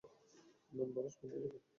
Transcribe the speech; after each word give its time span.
Numbers, 0.71 1.15
বন্ধ 1.21 1.33
করো। 1.43 1.57